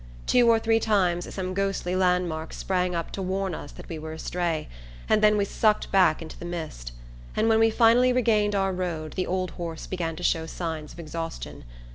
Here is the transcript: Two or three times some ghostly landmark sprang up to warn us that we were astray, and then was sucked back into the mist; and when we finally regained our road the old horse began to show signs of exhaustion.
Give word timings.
Two 0.25 0.49
or 0.49 0.57
three 0.57 0.79
times 0.79 1.31
some 1.31 1.53
ghostly 1.53 1.95
landmark 1.95 2.53
sprang 2.53 2.95
up 2.95 3.11
to 3.11 3.21
warn 3.21 3.53
us 3.53 3.71
that 3.73 3.87
we 3.87 3.99
were 3.99 4.13
astray, 4.13 4.67
and 5.07 5.21
then 5.21 5.37
was 5.37 5.47
sucked 5.47 5.91
back 5.91 6.23
into 6.23 6.39
the 6.39 6.43
mist; 6.43 6.91
and 7.35 7.47
when 7.47 7.59
we 7.59 7.69
finally 7.69 8.11
regained 8.11 8.55
our 8.55 8.73
road 8.73 9.13
the 9.13 9.27
old 9.27 9.51
horse 9.61 9.85
began 9.85 10.15
to 10.15 10.23
show 10.23 10.47
signs 10.47 10.91
of 10.91 10.99
exhaustion. 10.99 11.65